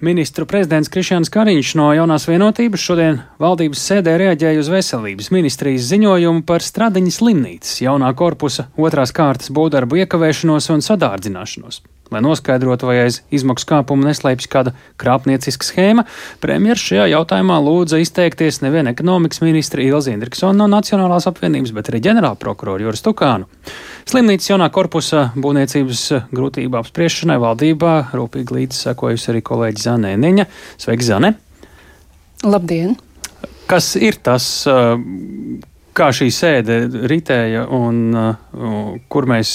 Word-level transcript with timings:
Ministru 0.00 0.46
prezidents 0.48 0.88
Krišjāns 0.88 1.28
Kariņš 1.28 1.74
no 1.76 1.90
jaunās 1.92 2.24
vienotības 2.24 2.80
šodien 2.80 3.18
valdības 3.42 3.82
sēdē 3.84 4.14
reaģēja 4.22 4.62
uz 4.62 4.70
veselības 4.72 5.28
ministrijas 5.34 5.90
ziņojumu 5.90 6.40
par 6.48 6.64
Stradiņas 6.64 7.18
slimnīcas 7.20 7.74
jaunā 7.84 8.08
korpusa 8.16 8.70
otrās 8.80 9.12
kārtas 9.12 9.52
būvdarbu 9.52 10.00
iekavēšanos 10.00 10.70
un 10.72 10.80
sadārdzināšanos. 10.88 11.82
Lai 12.10 12.22
noskaidrotu, 12.24 12.88
vai 12.88 12.96
aiz 13.04 13.20
izmaksu 13.30 13.68
kāpuma 13.70 14.08
neslēpjas 14.08 14.50
kāda 14.50 14.72
krāpnieciska 14.98 15.66
schēma, 15.68 16.04
premjerministrs 16.42 16.88
šajā 16.90 17.04
jautājumā 17.12 17.58
lūdza 17.62 18.00
izteikties 18.02 18.60
nevien 18.64 18.90
ekonomikas 18.90 19.42
ministra 19.44 19.84
Ilzi 19.84 20.14
Indriksona 20.16 20.58
no 20.64 20.66
Nacionālās 20.72 21.28
apvienības, 21.30 21.70
bet 21.76 21.92
arī 21.92 22.02
ģenerālprokuroru 22.08 22.88
Juris 22.88 23.04
Tukānu. 23.06 23.46
Slimnīcas 24.10 24.50
jaunā 24.50 24.66
korpusa 24.74 25.28
būvniecības 25.38 26.02
grūtību 26.34 26.80
apspriešanai 26.80 27.38
valdībā 27.42 27.94
rūpīgi 28.16 28.58
līdzi 28.58 28.82
sekojusi 28.88 29.30
arī 29.30 29.44
kolēģi 29.46 29.86
Zane 29.86 30.16
Niņa. 30.18 30.48
Sveiki, 30.82 31.06
Zane! 31.06 31.34
Labdien! 32.42 32.96
Kas 33.70 33.92
ir 34.00 34.18
tas, 34.24 34.44
kā 35.94 36.08
šī 36.16 36.30
sēde 36.34 36.80
ritēja 37.10 37.68
un 37.70 38.00
kur 39.12 39.28
mēs 39.30 39.52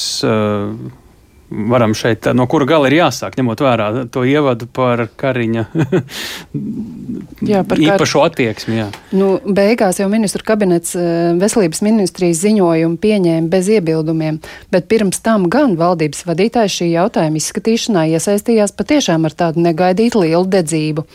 varam 1.70 1.94
šeit, 1.98 2.28
no 2.34 2.48
kura 2.52 2.68
gala 2.70 2.90
ir 2.90 2.98
jāsāk, 3.00 3.38
ņemot 3.40 3.62
vērā 3.64 3.88
to 4.12 4.26
ievadu 4.28 4.68
par 4.72 5.06
Kariņa 5.20 5.66
jā, 7.52 7.64
par 7.68 7.82
īpašo 7.82 8.22
kar... 8.22 8.32
attieksmi. 8.32 8.78
Jā. 8.80 8.88
Nu, 9.16 9.36
beigās 9.46 10.00
jau 10.02 10.10
ministru 10.12 10.46
kabinets 10.48 10.96
eh, 11.00 11.34
veselības 11.40 11.84
ministrijas 11.86 12.44
ziņojumu 12.44 13.00
pieņēma 13.02 13.52
bez 13.52 13.72
iebildumiem, 13.78 14.40
bet 14.74 14.90
pirms 14.92 15.22
tam 15.26 15.50
gan 15.52 15.78
valdības 15.80 16.26
vadītājs 16.28 16.80
šī 16.82 16.92
jautājuma 16.94 17.42
izskatīšanā 17.42 18.08
iesaistījās 18.16 18.76
patiešām 18.76 19.28
ar 19.28 19.38
tādu 19.46 19.64
negaidītu 19.66 20.26
lielu 20.26 20.46
dedzību. 20.58 21.06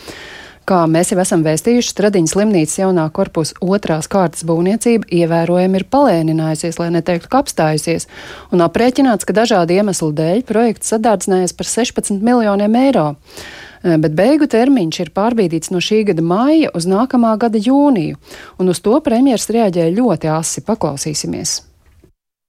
Kā 0.71 0.85
mēs 0.87 1.09
jau 1.11 1.17
esam 1.19 1.41
vēstījuši, 1.43 1.91
Stradiņas 1.91 2.33
slimnīcas 2.37 2.77
jaunā 2.79 3.09
korpusa 3.11 3.57
otrās 3.59 4.07
kārtas 4.07 4.45
būvniecība 4.47 5.09
ievērojami 5.19 5.81
ir 5.81 5.85
palēninājusies, 5.91 6.77
lai 6.79 6.93
neteiktu, 6.95 7.27
ka 7.33 7.41
apstājusies, 7.43 8.07
un 8.55 8.63
aprēķināts, 8.63 9.27
ka 9.27 9.35
dažādu 9.35 9.75
iemeslu 9.75 10.13
dēļ 10.15 10.45
projekts 10.47 10.93
sadārdzinājies 10.95 11.57
par 11.59 11.67
16 11.67 12.23
miljoniem 12.23 12.77
eiro 12.85 13.09
eh, 13.19 13.97
bet 13.99 14.15
beigu 14.15 14.47
termiņš 14.53 15.01
ir 15.03 15.11
pārbīdīts 15.17 15.73
no 15.75 15.83
šī 15.83 16.05
gada 16.13 16.23
māja 16.23 16.71
uz 16.71 16.87
nākamā 16.87 17.35
gada 17.43 17.59
jūniju, 17.59 18.21
un 18.63 18.71
uz 18.71 18.79
to 18.87 18.95
premjeras 19.03 19.51
reaģēja 19.51 19.97
ļoti 19.99 20.31
asi. 20.37 20.63
Paklausīsimies! 20.71 21.70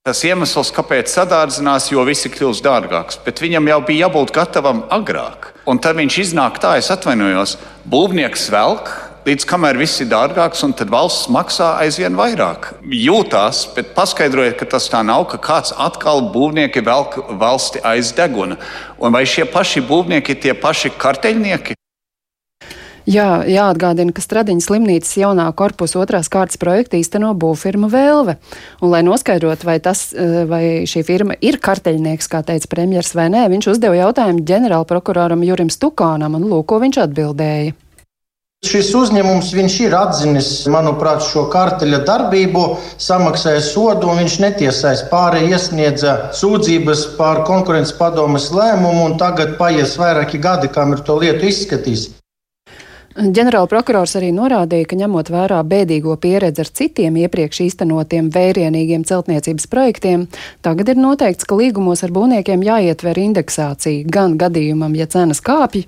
Tas 0.01 0.23
iemesls, 0.25 0.71
kāpēc 0.73 1.11
sadārdzinās, 1.13 1.91
jo 1.93 2.01
viss 2.07 2.25
ir 2.25 2.31
kļuvis 2.33 2.63
dārgāks, 2.65 3.19
bet 3.21 3.37
viņam 3.37 3.67
jau 3.69 3.75
bija 3.85 4.07
jābūt 4.07 4.31
gatavam 4.33 4.79
agrāk. 4.89 5.51
Un 5.69 5.77
tad 5.77 5.99
viņš 5.99 6.15
iznāk 6.23 6.55
tā, 6.63 6.71
es 6.81 6.87
atvainojos, 6.89 7.53
būvnieks 7.85 8.47
velk, 8.49 8.89
līdz 9.29 9.45
kamēr 9.51 9.77
viss 9.77 10.01
ir 10.01 10.09
dārgāks, 10.09 10.63
un 10.65 10.73
tad 10.73 10.89
valsts 10.89 11.29
maksā 11.29 11.75
aizvien 11.83 12.17
vairāk. 12.17 12.71
Jūtās, 12.81 13.67
bet 13.75 13.93
paskaidrojiet, 13.93 14.57
ka 14.57 14.71
tas 14.73 14.89
tā 14.89 15.03
nav, 15.05 15.27
ka 15.29 15.37
kāds 15.37 15.75
atkal 15.77 16.25
būvnieki 16.33 16.81
velk 16.89 17.19
valsti 17.37 17.85
aiz 17.85 18.09
deguna. 18.17 18.57
Un 18.97 19.13
vai 19.13 19.21
šie 19.29 19.45
paši 19.53 19.85
būvnieki 19.85 20.33
ir 20.33 20.41
tie 20.47 20.57
paši 20.57 20.95
karteļnieki? 20.97 21.77
Jā, 23.09 23.41
jāatgādina, 23.49 24.13
ka 24.13 24.21
Stradiņas 24.21 24.67
slimnīcas 24.69 25.15
jaunā 25.17 25.47
korpusa 25.57 25.97
otrās 26.03 26.29
kārtas 26.29 26.59
projekta 26.61 26.99
īsteno 26.99 27.31
būvfirma 27.33 27.89
Vēlve. 27.89 28.37
Un, 28.81 28.91
lai 28.93 29.01
noskaidrotu, 29.01 29.65
vai, 29.65 29.79
tas, 29.81 30.11
eh, 30.13 30.43
vai 30.45 30.63
šī 30.85 31.01
firma 31.05 31.33
ir 31.41 31.57
karteļnieks, 31.57 32.29
kā 32.29 32.43
teica 32.45 32.69
premjers 32.69 33.15
vai 33.17 33.29
nē, 33.33 33.47
viņš 33.49 33.71
uzdeva 33.73 33.97
jautājumu 33.97 34.45
ģenerālprokuroram 34.45 35.41
Jurim 35.43 35.73
Stukānam, 35.73 36.35
un 36.35 36.45
lūk, 36.45 36.67
ko 36.69 36.79
viņš 36.79 37.01
atbildēja. 37.07 37.73
Šis 38.61 38.91
uzņēmums 38.93 39.47
ir 39.81 39.93
atzinis, 39.97 40.67
manuprāt, 40.69 41.23
šo 41.25 41.47
karteļa 41.49 42.03
darbību, 42.05 42.77
samaksāja 43.01 43.63
sodu, 43.65 44.05
un 44.11 44.21
viņš 44.21 44.35
netiesais 44.43 45.01
pāri 45.09 45.49
iesniedza 45.49 46.29
sūdzības 46.37 47.17
par 47.17 47.41
konkurences 47.49 47.97
padomas 47.97 48.51
lēmumu, 48.53 49.07
un 49.09 49.17
tagad 49.17 49.57
paies 49.57 49.97
vairāki 49.97 50.37
gadi, 50.37 50.69
kamēr 50.69 51.01
to 51.01 51.17
lietu 51.17 51.49
izskatīs. 51.49 52.11
Ģenerāla 53.11 53.67
prokurors 53.67 54.13
arī 54.15 54.29
norādīja, 54.31 54.87
ka 54.87 54.95
ņemot 54.95 55.27
vērā 55.33 55.57
bēdīgo 55.67 56.13
pieredzi 56.23 56.61
ar 56.63 56.69
citiem 56.79 57.17
iepriekš 57.19 57.57
īstenotiem 57.65 58.29
vērienīgiem 58.31 59.01
celtniecības 59.03 59.65
projektiem, 59.67 60.21
tagad 60.63 60.93
ir 60.93 61.01
noteikts, 61.01 61.43
ka 61.43 61.57
līgumos 61.59 62.05
ar 62.07 62.13
būvniekiem 62.15 62.63
jāietver 62.63 63.19
indeksācija 63.19 64.07
gan 64.07 64.37
gadījumam, 64.39 64.95
ja 64.95 65.09
cenas 65.11 65.43
kāpj, 65.43 65.81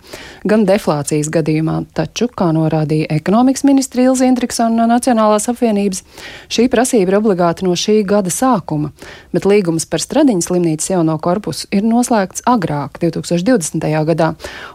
gan 0.44 0.66
deflācijas 0.68 1.30
gadījumā. 1.32 1.78
Taču, 1.96 2.28
kā 2.28 2.50
norādīja 2.52 3.08
ekonomikas 3.16 3.64
ministra 3.70 4.04
Ilza 4.04 4.28
Indriksona 4.28 4.82
no 4.82 4.90
Nacionālās 4.92 5.48
apvienības, 5.54 6.04
šī 6.52 6.68
prasība 6.76 7.14
ir 7.14 7.20
obligāta 7.22 7.64
no 7.64 7.78
šī 7.80 8.02
gada 8.04 8.36
sākuma, 8.36 8.92
bet 9.32 9.48
līgums 9.48 9.88
par 9.88 10.04
Stradiņas 10.04 10.52
slimnīcas 10.52 10.92
jauno 10.92 11.16
korpusu 11.24 11.72
ir 11.72 11.88
noslēgts 11.88 12.44
agrāk, 12.52 13.00
2020. 13.00 13.88
gadā, 14.12 14.34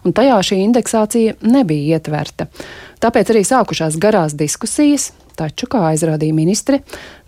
un 0.08 0.16
tajā 0.16 0.40
šī 0.48 0.62
indeksācija 0.64 1.36
nebija 1.44 1.98
ietverta 1.98 2.37
projekta. 2.38 2.46
Tāpēc 3.00 3.30
arī 3.30 3.44
sākušās 3.46 3.98
garās 3.98 4.34
diskusijas, 4.34 5.12
taču, 5.36 5.68
kā 5.70 5.92
aizrādīja 5.92 6.34
ministri, 6.34 6.80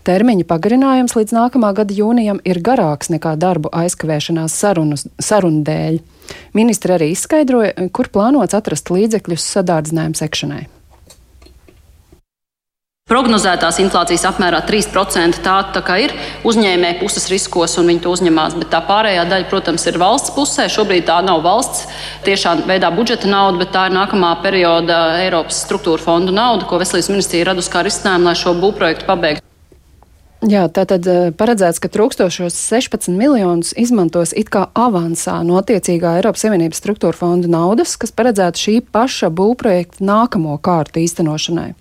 termiņa 0.03 0.45
pagarinājums 0.45 1.15
līdz 1.15 1.31
nākamā 1.31 1.73
gada 1.73 1.93
jūnijam 1.93 2.41
ir 2.43 2.59
garāks 2.59 3.09
nekā 3.09 3.37
darbu 3.39 3.71
aizkavēšanās 3.71 4.51
sarunu, 4.51 4.97
sarunu 5.19 5.63
dēļ. 5.63 6.01
Ministri 6.53 6.95
arī 6.95 7.11
izskaidroja, 7.11 7.89
kur 7.91 8.11
plānots 8.11 8.55
atrast 8.55 8.91
līdzekļus 8.91 9.47
sadārdzinājumu 9.55 10.19
sekšanai 10.19 10.67
prognozētās 13.11 13.81
inflācijas 13.83 14.23
apmērā 14.29 14.61
3%. 14.67 15.41
Tā, 15.43 15.57
tā 15.75 15.83
kā 15.83 15.97
ir 16.05 16.15
uzņēmēja 16.47 16.99
puses 17.01 17.27
riskos 17.31 17.75
un 17.81 17.91
viņi 17.91 18.03
to 18.05 18.15
uzņemās, 18.15 18.55
bet 18.61 18.71
tā 18.71 18.79
pārējā 18.87 19.27
daļa, 19.27 19.49
protams, 19.51 19.85
ir 19.91 19.99
valsts 20.01 20.33
pusē. 20.37 20.69
Šobrīd 20.71 21.09
tā 21.09 21.19
nav 21.25 21.43
valsts 21.45 21.85
tiešā 22.25 22.55
veidā 22.69 22.93
budžeta 22.95 23.29
nauda, 23.31 23.59
bet 23.65 23.75
tā 23.75 23.89
ir 23.89 23.97
nākamā 23.99 24.33
perioda 24.45 25.03
Eiropas 25.19 25.63
struktūra 25.65 26.01
fondu 26.03 26.35
nauda, 26.35 26.67
ko 26.69 26.79
Veselības 26.81 27.11
ministrija 27.11 27.51
radusi 27.51 27.73
kā 27.73 27.83
risinājumu, 27.85 28.31
lai 28.31 28.37
šo 28.39 28.55
būvprojektu 28.63 29.09
pabeigtu. 29.09 29.47
Jā, 30.41 30.63
tā 30.73 30.87
tad 30.89 31.05
eh, 31.05 31.27
paredzēts, 31.37 31.77
ka 31.77 31.89
trūkstošos 31.93 32.55
16 32.57 33.13
miljonus 33.13 33.75
izmantos 33.77 34.31
it 34.33 34.49
kā 34.49 34.63
avansā 34.73 35.35
no 35.45 35.59
attiecīgā 35.59 36.15
Eiropas 36.17 36.41
Savienības 36.47 36.81
struktūra 36.81 37.13
fonda 37.13 37.51
naudas, 37.51 37.93
kas 38.01 38.15
paredzēta 38.17 38.57
šī 38.57 38.79
paša 38.89 39.29
būvprojekta 39.37 40.01
nākamo 40.01 40.57
kārtu 40.65 41.03
īstenošanai. 41.03 41.75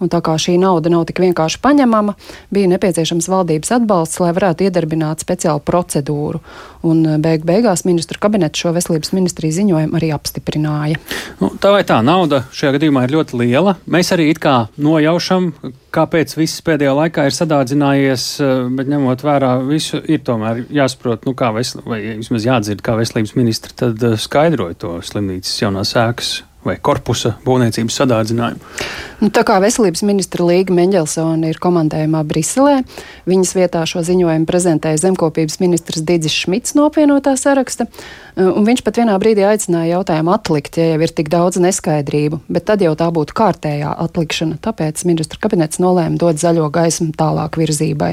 Un 0.00 0.08
tā 0.08 0.22
kā 0.24 0.34
šī 0.40 0.56
nauda 0.60 0.88
nav 0.92 1.04
tik 1.08 1.20
vienkārši 1.20 1.60
paņemama, 1.60 2.14
bija 2.54 2.70
nepieciešams 2.72 3.28
valdības 3.28 3.74
atbalsts, 3.76 4.20
lai 4.22 4.32
varētu 4.36 4.64
iedarbināt 4.64 5.20
speciālu 5.20 5.60
procedūru. 5.64 6.40
Un 6.88 7.02
eh, 7.04 7.18
beig 7.20 7.44
beigās 7.48 7.84
ministru 7.84 8.20
kabinets 8.22 8.60
šo 8.60 8.72
veselības 8.76 9.12
ministriju 9.16 9.58
ziņojumu 9.58 10.00
arī 10.00 10.10
apstiprināja. 10.16 10.96
Nu, 11.42 11.52
tā 11.60 11.74
vai 11.74 11.84
tā, 11.88 12.00
nauda 12.06 12.46
šajā 12.56 12.78
gadījumā 12.78 13.04
ir 13.04 13.16
ļoti 13.18 13.42
liela. 13.42 13.76
Mēs 13.90 14.14
arī 14.16 14.30
it 14.32 14.40
kā 14.40 14.56
nojaušam, 14.80 15.52
kāpēc 15.92 16.32
viss 16.38 16.64
pēdējā 16.64 16.96
laikā 16.96 17.28
ir 17.28 17.36
sadārdzinājies, 17.36 18.28
eh, 18.40 18.66
bet 18.80 18.88
ņemot 18.88 19.24
vērā 19.26 19.54
visu, 19.68 20.00
ir 20.00 20.24
tomēr 20.24 20.64
jāsaprot, 20.72 21.28
nu, 21.28 21.36
kā 21.36 21.52
vesel, 21.56 21.84
vai 21.84 22.00
vismaz 22.22 22.48
jādzird, 22.48 22.80
kā 22.80 22.96
veselības 22.96 23.36
ministri 23.36 23.76
tad 23.76 24.00
eh, 24.00 24.16
skaidroja 24.16 24.80
to 24.80 24.96
slimnīcas 25.04 25.60
jaunās 25.60 25.92
ēkas 26.00 26.38
vai 26.66 26.76
korpusa 26.82 27.34
būvniecības 27.44 27.96
sadārdzinājumu. 28.02 28.72
Nu, 29.20 29.28
tā 29.32 29.44
kā 29.48 29.58
veselības 29.62 30.02
ministra 30.06 30.44
Līga 30.48 30.74
Mendelsona 30.76 31.50
ir 31.50 31.60
komandējumā 31.60 32.22
Briselē, 32.28 32.80
viņas 33.28 33.54
vietā 33.56 33.84
šo 33.88 34.04
ziņojumu 34.06 34.48
prezentēja 34.48 35.00
zemkopības 35.06 35.60
ministrs 35.62 36.04
Digis 36.04 36.36
Šmits 36.44 36.76
no 36.76 36.86
apvienotā 36.88 37.36
saraksta, 37.40 37.88
un 38.36 38.66
viņš 38.66 38.82
pat 38.86 39.00
vienā 39.00 39.16
brīdī 39.22 39.44
aicināja 39.48 39.96
jautājumu 39.96 40.34
atlikt, 40.34 40.78
ja 40.80 40.92
jau 40.92 41.00
ir 41.04 41.14
tik 41.16 41.30
daudz 41.32 41.60
neskaidrību, 41.62 42.40
bet 42.52 42.66
tad 42.70 42.84
jau 42.84 42.92
tā 42.98 43.08
būtu 43.14 43.36
kārtējā 43.36 43.94
atlikšana, 44.06 44.60
tāpēc 44.64 45.04
ministra 45.08 45.40
kabinets 45.42 45.80
nolēma 45.82 46.20
dot 46.20 46.40
zaļo 46.42 46.68
gaismu 46.74 47.10
tālāk 47.18 47.58
virzībai. 47.60 48.12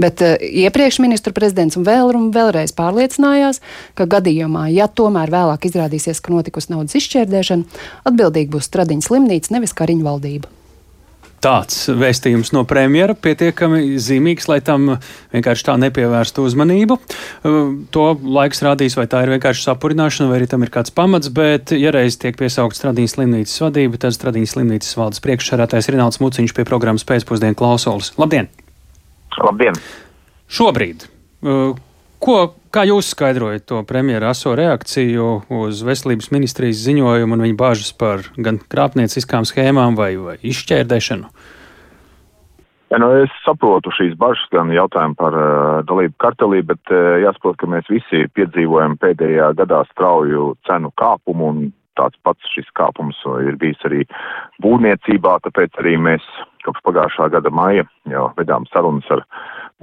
Bet 0.00 0.24
uh, 0.24 0.36
iepriekš 0.40 1.00
ministru 1.04 1.34
prezidents 1.36 1.78
vēl 1.78 2.14
un 2.14 2.30
vēlreiz 2.34 2.74
pārliecinājās, 2.76 3.62
ka 3.98 4.08
gadījumā, 4.10 4.68
ja 4.74 4.88
tomēr 4.88 5.32
vēlāk 5.34 5.70
izrādīsies, 5.70 6.22
ka 6.24 6.34
notikusi 6.34 6.74
naudas 6.74 6.98
izšķērdēšana, 7.00 7.80
Atbildīgi 8.08 8.52
būs 8.52 8.68
Stradiņas 8.70 9.10
slimnīca, 9.10 9.56
nevis 9.56 9.76
Kariņu 9.76 10.06
valdība 10.06 10.52
tāds 11.44 11.88
vēstījums 11.92 12.52
no 12.56 12.62
premjera 12.68 13.14
pietiekami 13.16 13.98
zīmīgs, 14.00 14.46
lai 14.48 14.60
tam 14.64 14.94
vienkārši 15.34 15.66
tā 15.68 15.76
nepievērstu 15.82 16.44
uzmanību. 16.48 16.96
Uh, 16.96 17.74
to 17.94 18.06
laiks 18.22 18.62
rādīs, 18.64 18.96
vai 18.98 19.06
tā 19.10 19.24
ir 19.24 19.34
vienkārši 19.34 19.66
sapurināšana, 19.68 20.30
vai 20.30 20.40
arī 20.40 20.48
tam 20.50 20.64
ir 20.64 20.72
kāds 20.74 20.94
pamats, 20.94 21.30
bet, 21.34 21.74
ja 21.76 21.92
reiz 21.94 22.16
tiek 22.20 22.38
piesaukt 22.40 22.78
Stradīnas 22.78 23.16
slimnīcas 23.18 23.60
vadība, 23.66 24.00
tad 24.00 24.16
Stradīnas 24.16 24.56
slimnīcas 24.56 24.96
valdes 24.98 25.24
priekšsarātais 25.24 25.90
Rināls 25.92 26.20
Muciņš 26.24 26.56
pie 26.56 26.66
programmas 26.68 27.04
pēcpusdienu 27.08 27.58
klausulis. 27.60 28.14
Labdien! 28.20 28.48
Labdien! 29.42 29.76
Šobrīd, 30.54 31.08
uh, 31.44 31.74
ko 32.24 32.38
kā 32.74 32.82
jūs 32.88 33.12
skaidrojat 33.14 33.68
to 33.70 33.80
premjera 33.86 34.32
aso 34.34 34.54
reakciju 34.58 35.26
uz 35.62 35.82
veselības 35.86 36.32
ministrijas 36.34 36.82
ziņojumu 36.82 37.36
un 37.36 37.44
viņa 37.46 37.58
bāžas 37.60 37.92
par 37.98 38.24
gan 38.34 38.58
krāpnieciskām 38.58 39.46
schēmām 39.46 39.98
vai, 39.98 40.14
vai 40.18 40.34
izšķērdēšanu? 40.42 41.30
Ja, 42.92 42.98
nu, 43.02 43.08
es 43.24 43.32
saprotu 43.42 43.90
šīs 43.94 44.12
bažas, 44.18 44.44
gan 44.54 44.70
jautājumu 44.74 45.16
par 45.18 45.34
uh, 45.34 45.46
dalību 45.86 46.14
kartelī, 46.22 46.60
bet 46.66 46.92
uh, 46.94 47.16
jāsaprot, 47.22 47.56
ka 47.58 47.70
mēs 47.70 47.88
visi 47.90 48.26
piedzīvojam 48.38 48.98
pēdējā 49.02 49.52
gadā 49.58 49.80
strauju 49.92 50.52
cenu 50.68 50.92
kāpumu 51.00 51.48
un 51.50 51.62
tāds 51.98 52.18
pats 52.26 52.50
šis 52.54 52.66
kāpums 52.74 53.18
ir 53.46 53.58
bijis 53.58 53.82
arī 53.86 54.02
būvniecībā, 54.62 55.38
tāpēc 55.46 55.78
arī 55.82 55.94
mēs 56.10 56.26
kopš 56.66 56.82
pagājušā 56.86 57.30
gada 57.34 57.50
maija 57.54 57.86
jau 58.10 58.28
vedām 58.38 58.66
sarunas 58.72 59.10
ar 59.14 59.24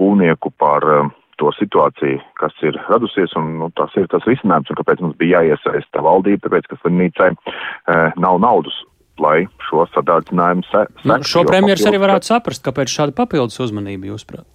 būvnieku 0.00 0.52
par 0.60 0.88
uh, 0.88 1.12
to 1.42 1.50
situāciju, 1.58 2.22
kas 2.38 2.54
ir 2.66 2.78
radusies, 2.88 3.34
un 3.38 3.58
nu, 3.58 3.68
tas 3.78 3.92
ir 3.98 4.08
tas 4.12 4.24
risinājums, 4.28 4.70
un 4.70 4.78
kāpēc 4.78 5.02
mums 5.02 5.18
bija 5.20 5.42
jāiesaista 5.42 6.04
valdība, 6.06 6.46
tāpēc, 6.46 6.70
ka 6.70 6.80
slimnīcai 6.80 7.32
uh, 7.34 8.08
nav 8.22 8.40
naudas 8.42 8.78
lai 9.20 9.44
šo 9.68 9.84
sadārdzinājumu 9.92 10.64
se, 10.70 10.86
nu, 11.04 11.18
šo 11.26 11.44
premjeras 11.48 11.84
arī 11.88 12.00
varētu 12.02 12.30
saprast, 12.30 12.64
kāpēc 12.64 12.92
šāda 12.92 13.14
papildus 13.16 13.60
uzmanība 13.60 14.08
jūsuprāt? 14.08 14.46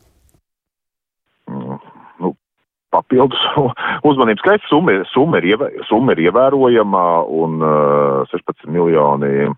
Mm, 1.52 1.78
nu, 2.24 2.34
papildus 2.94 3.44
uzmanības 4.10 4.44
skaits 4.44 4.70
summa, 4.72 4.98
summa, 5.14 5.42
ir, 5.42 5.54
ievē, 5.54 5.72
summa 5.90 6.16
ir 6.16 6.26
ievērojama 6.28 7.06
un 7.44 7.62
uh, 7.62 8.34
16 8.34 8.70
miljoni 8.74 9.50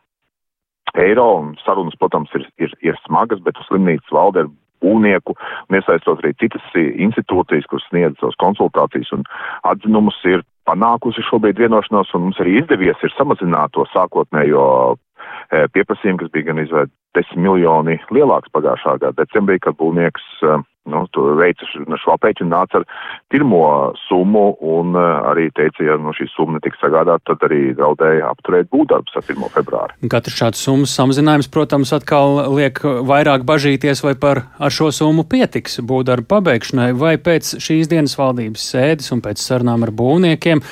eiro 0.99 1.27
un 1.39 1.53
sarunas, 1.63 1.95
protams, 2.01 2.31
ir, 2.35 2.47
ir, 2.61 2.73
ir 2.83 2.97
smagas, 3.05 3.41
bet 3.45 3.59
slimnīcas 3.67 4.15
valde 4.15 4.45
ir 4.45 4.51
būvnieku 4.83 5.35
un 5.35 5.79
iesaistot 5.79 6.23
arī 6.23 6.33
citas 6.41 6.65
institūcijas, 6.77 7.67
kuras 7.69 7.87
sniedz 7.89 8.19
savas 8.19 8.37
konsultācijas 8.43 9.11
un 9.17 9.25
atzinumus, 9.69 10.17
ir 10.29 10.45
panākusi 10.69 11.23
šobrīd 11.25 11.59
vienošanos, 11.61 12.13
un 12.13 12.27
mums 12.27 12.41
arī 12.41 12.59
izdevies 12.59 13.05
ir 13.05 13.13
samazināt 13.15 13.73
to 13.75 13.85
sākotnējo 13.93 14.65
e, 14.93 15.65
pieprasījumu, 15.73 16.21
kas 16.23 16.33
bija 16.35 16.51
gan 16.51 16.63
izvērt 16.63 16.93
10 17.17 17.39
miljoni 17.41 17.97
lielāks 18.13 18.51
pagājušā 18.53 18.99
gada 19.01 19.23
decembrī, 19.23 19.57
kad 19.63 19.77
būvnieks 19.79 20.25
e, 20.45 20.57
nu, 20.89 21.01
veica 21.39 21.67
šo 21.69 22.13
aprēķinu, 22.15 22.49
nāca 22.51 22.81
ar 22.81 22.85
pirmo 23.31 23.63
summu 24.07 24.45
un 24.65 24.95
uh, 24.97 25.29
arī 25.31 25.47
teica, 25.57 25.83
ja 25.85 25.97
nu, 26.01 26.13
šī 26.17 26.29
summa 26.31 26.57
netiks 26.57 26.81
sagādāta, 26.81 27.33
tad 27.33 27.45
arī 27.49 27.73
draudēja 27.77 28.29
apturēt 28.31 28.69
būvdarbus 28.73 29.17
ar 29.19 29.25
1. 29.25 29.49
februāri. 29.53 29.97
Katrs 30.11 30.39
šāds 30.39 30.63
summas 30.65 30.93
samazinājums, 30.97 31.49
protams, 31.53 31.93
atkal 31.95 32.41
liek 32.55 32.81
vairāk 32.81 33.45
bažīties, 33.49 34.03
vai 34.05 34.15
par 34.19 34.45
ar 34.57 34.73
šo 34.73 34.89
summu 34.95 35.27
pietiks 35.29 35.81
būvdarbu 35.85 36.29
pabeigšanai, 36.31 36.91
vai 36.97 37.17
pēc 37.21 37.57
šīs 37.61 37.91
dienas 37.91 38.17
valdības 38.19 38.71
sēdes 38.73 39.13
un 39.15 39.21
pēc 39.25 39.41
sarunām 39.43 39.85
ar 39.85 39.93
būvniekiem 39.93 40.63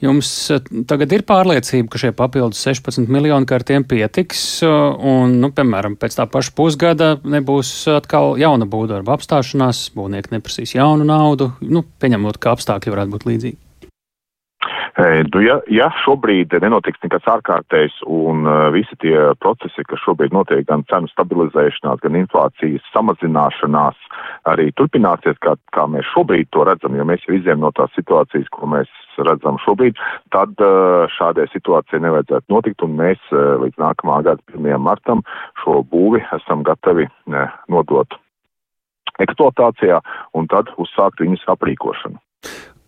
Jums 0.00 0.28
eh, 0.54 0.62
tagad 0.88 1.12
ir 1.12 1.24
pārliecība, 1.28 1.90
ka 1.92 2.00
šie 2.00 2.12
papildus 2.16 2.62
16 2.64 3.10
miljoni 3.12 3.48
kārtiem 3.48 3.84
pietiks, 3.88 4.42
eh, 4.64 4.76
un, 5.12 5.36
nu, 5.42 5.52
piemēram, 5.56 5.98
pēc 6.00 6.16
tā 6.16 6.26
paša 6.30 6.54
pusgada 6.56 7.10
nebūs 7.20 7.72
atkal 7.92 8.38
jauna 8.40 8.68
būvdarba 8.70 9.18
apstāšanās, 9.18 9.90
būvnieki 9.96 10.32
neprasīs 10.36 10.76
jaunu 10.78 11.08
naudu, 11.08 11.52
nu, 11.68 11.84
pieņemot, 12.00 12.40
ka 12.40 12.56
apstākļi 12.56 12.96
varētu 12.96 13.16
būt 13.16 13.28
līdzīgi. 13.28 13.60
Nu, 14.98 15.40
ja, 15.44 15.60
ja 15.70 15.86
šobrīd 16.02 16.54
nenotiks 16.62 16.98
nekas 17.04 17.26
ārkārtējs 17.30 18.00
un 18.10 18.42
visi 18.74 18.96
tie 19.02 19.14
procesi, 19.42 19.84
kas 19.86 20.02
šobrīd 20.02 20.34
notiek, 20.34 20.64
gan 20.68 20.82
cenu 20.90 21.08
stabilizēšanās, 21.12 22.00
gan 22.02 22.18
inflācijas 22.18 22.88
samazināšanās, 22.94 23.98
arī 24.50 24.70
turpināsies, 24.74 25.38
kā, 25.44 25.54
kā 25.76 25.86
mēs 25.90 26.08
šobrīd 26.10 26.50
to 26.50 26.66
redzam, 26.66 26.96
jo 26.98 27.06
mēs 27.06 27.22
jau 27.26 27.36
izējām 27.38 27.62
no 27.62 27.70
tās 27.76 27.92
situācijas, 27.98 28.50
ko 28.54 28.70
mēs 28.74 28.90
redzam 29.20 29.60
šobrīd, 29.62 30.00
tad 30.34 30.58
šādai 31.16 31.46
situācijai 31.52 32.02
nevajadzētu 32.06 32.52
notikt, 32.52 32.82
un 32.86 32.96
mēs 32.98 33.30
līdz 33.30 33.78
nākamā 33.80 34.22
gada 34.26 34.42
1. 34.56 34.74
martam 34.82 35.22
šo 35.62 35.80
būvi 35.92 36.24
esam 36.34 36.64
gatavi 36.66 37.06
nodot 37.70 38.18
eksploatācijā 39.20 40.00
un 40.34 40.50
tad 40.50 40.72
uzsākt 40.80 41.20
viņas 41.22 41.46
aprīkošanu. 41.54 42.20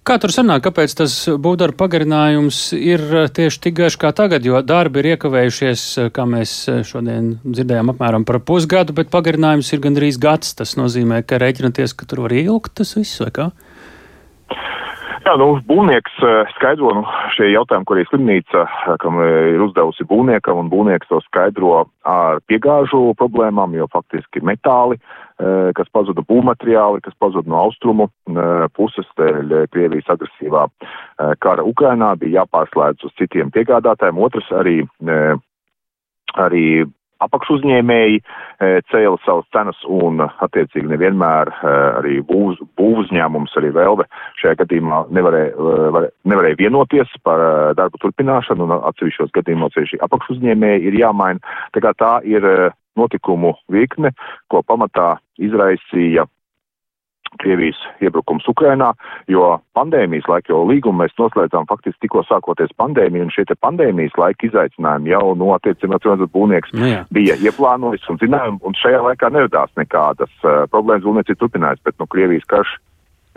Kā 0.03 0.17
tur 0.19 0.33
sanāk, 0.35 0.65
kāpēc 0.65 0.97
tas 0.99 1.13
būvdarba 1.39 1.79
pagarinājums 1.85 2.57
ir 2.75 3.03
eh, 3.21 3.29
tieši 3.31 3.61
tik 3.63 3.77
garš 3.79 3.97
kā 4.03 4.11
tagad, 4.19 4.43
jo 4.43 4.59
darbi 4.67 4.99
ir 4.99 5.13
iekavējušies, 5.13 5.85
eh, 6.03 6.09
kā 6.11 6.25
mēs 6.27 6.55
eh, 6.73 6.81
šodien 6.83 7.37
dzirdējām, 7.45 7.93
apmēram 7.93 8.27
par 8.27 8.41
pusgadu, 8.43 8.97
bet 8.99 9.13
pagarinājums 9.15 9.71
ir 9.71 9.83
gandrīz 9.85 10.19
gads. 10.19 10.57
Tas 10.59 10.75
nozīmē, 10.75 11.21
ka 11.23 11.39
rēķinaties, 11.39 11.95
ka 11.95 12.11
tur 12.11 12.25
var 12.25 12.35
ilgt 12.35 12.75
tas 12.81 12.97
viss, 12.99 13.23
vai 13.23 13.31
kā? 13.37 13.47
Jā, 15.23 15.37
nu, 15.39 15.53
būvnieks 15.71 16.19
skaidro 16.57 16.97
nu, 16.99 17.07
šie 17.37 17.53
jautājumi, 17.53 17.87
ko 17.87 17.95
arī 17.95 18.03
slimnīca, 18.09 18.67
kam 18.99 19.23
ir 19.23 19.63
uzdevusi 19.69 20.03
būvniekam, 20.11 20.65
un 20.65 20.73
būvnieks 20.73 21.13
to 21.13 21.23
skaidro 21.29 21.85
ar 22.03 22.43
piegāžu 22.51 23.13
problēmām, 23.23 23.79
jo 23.79 23.87
faktiski 23.95 24.43
metāli 24.43 24.99
kas 25.77 25.89
pazuda 25.93 26.25
būvmateriāli, 26.29 27.03
kas 27.05 27.15
pazuda 27.21 27.51
no 27.51 27.61
austrumu 27.67 28.09
eh, 28.09 28.65
puses 28.77 29.09
dēļ 29.19 29.67
Krievijas 29.73 30.11
agresīvā 30.15 30.67
eh, 30.69 31.35
kara 31.43 31.65
Ukrainā, 31.67 32.15
bija 32.21 32.43
jāpārslēdz 32.43 33.07
uz 33.09 33.15
citiem 33.21 33.53
piegādātājiem. 33.55 34.21
Otrs 34.23 34.51
arī, 34.55 34.83
arī 36.39 36.67
apakšuzņēmēji 37.23 38.23
cēla 38.91 39.19
savas 39.25 39.47
cenas 39.55 39.79
un, 39.87 40.23
attiecīgi, 40.23 40.89
nevienmēr 40.91 41.53
arī 42.01 42.19
būvuzņēmums, 42.27 43.55
arī 43.59 43.71
Velve 43.77 44.09
šajā 44.43 44.59
gadījumā 44.63 45.01
nevarēja, 45.15 46.05
nevarēja 46.29 46.61
vienoties 46.61 47.17
par 47.27 47.43
darbu 47.79 48.01
turpināšanu 48.03 48.67
un 48.67 48.77
atsevišķos 48.81 49.35
gadījumos 49.39 49.79
arī 49.79 49.95
šī 49.95 50.03
apakšuzņēmēji 50.09 50.87
ir 50.91 51.01
jāmaina. 51.01 51.57
Tā 51.75 51.85
kā 51.85 51.95
tā 51.99 52.13
ir 52.29 52.47
notikumu 52.99 53.55
virkne, 53.73 54.13
ko 54.53 54.63
pamatā 54.67 55.17
izraisīja 55.41 56.27
Krievijas 57.41 57.79
iebrukums 58.05 58.45
Ukrainā, 58.49 58.91
jo 59.31 59.55
pandēmijas 59.73 60.27
laika, 60.29 60.53
jo 60.53 60.67
līgumu 60.69 61.01
mēs 61.01 61.15
noslēdzām 61.17 61.65
faktiski 61.71 62.05
tikko 62.05 62.27
sākoties 62.29 62.75
pandēmija, 62.77 63.25
un 63.25 63.33
šie 63.33 63.47
te 63.49 63.57
pandēmijas 63.57 64.19
laika 64.21 64.51
izaicinājumi 64.51 65.15
jau 65.15 65.33
no 65.41 65.55
attiecībā 65.57 65.95
nacionālais 65.95 66.33
būvnieks 66.35 66.75
nu, 66.77 66.91
jā. 66.91 67.03
bija 67.15 67.39
ieplānojis 67.41 68.05
un 68.13 68.21
zinājumi, 68.21 68.61
un 68.69 68.77
šajā 68.77 69.01
laikā 69.09 69.33
neradās 69.33 69.73
nekādas 69.81 70.33
uh, 70.45 70.65
problēmas, 70.73 71.07
būvniecība 71.09 71.41
turpinājās, 71.41 71.85
bet 71.89 71.97
no 71.97 72.05
nu, 72.05 72.13
Krievijas 72.13 72.49
karš 72.53 72.77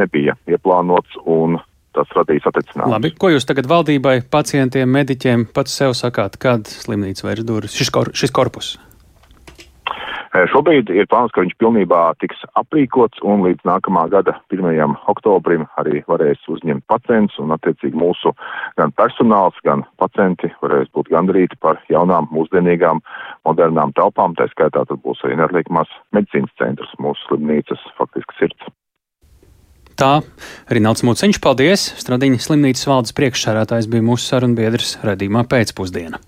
nebija 0.02 0.38
ieplānots 0.50 1.20
un 1.26 1.60
tas 1.96 2.10
radīs 2.18 2.44
attiecinājumus. 2.50 2.92
Labi, 2.92 3.14
ko 3.20 3.32
jūs 3.32 3.48
tagad 3.48 3.70
valdībai, 3.72 4.18
pacientiem, 4.32 4.90
mediķiem 4.92 5.48
pats 5.56 5.78
sev 5.80 5.96
sakāt, 5.98 6.36
kad 6.42 6.68
slimnīca 6.68 7.30
vairs 7.30 7.48
durvis, 7.48 7.78
šis, 7.78 7.94
kor, 7.94 8.12
šis 8.16 8.36
korpus? 8.36 8.76
Šobrīd 10.52 10.90
ir 10.92 11.08
plāns, 11.08 11.32
ka 11.32 11.46
viņš 11.46 11.54
pilnībā 11.64 12.00
tiks 12.20 12.42
aprīkots 12.60 13.22
un 13.24 13.46
līdz 13.46 13.64
nākamā 13.64 14.04
gada 14.12 14.34
1. 14.52 14.68
oktobrim 15.08 15.64
arī 15.80 16.02
varēs 16.12 16.42
uzņemt 16.52 16.84
pacients 16.92 17.40
un 17.40 17.56
attiecīgi 17.56 17.96
mūsu 17.96 18.34
gan 18.76 18.92
personāls, 19.00 19.56
gan 19.64 19.86
pacienti 20.02 20.52
varēs 20.60 20.92
būt 20.92 21.14
gandrīti 21.16 21.56
par 21.64 21.80
jaunām, 21.88 22.28
mūsdienīgām, 22.36 23.00
modernām 23.48 23.96
telpām. 23.96 24.36
Tā 24.36 24.50
skaitā 24.52 24.84
tad 24.84 25.00
būs 25.08 25.24
arī 25.24 25.40
neatliekamās 25.40 25.94
medicīnas 26.12 26.52
centrs, 26.60 26.92
mūsu 27.00 27.30
slimnīcas 27.30 27.88
faktiski 27.96 28.42
sirds. 28.42 28.76
Tā 29.96 30.12
arī 30.68 30.82
Nācis 30.84 31.06
Mūciņš, 31.08 31.40
paldies! 31.44 31.88
Stradiņa 32.02 32.42
slimnīcas 32.44 32.88
valdes 32.90 33.16
priekšsārātājs 33.16 33.88
bija 33.92 34.04
mūsu 34.04 34.28
sarunbiedrs 34.28 34.98
redzīmā 35.08 35.46
pēcpusdiena. 35.48 36.20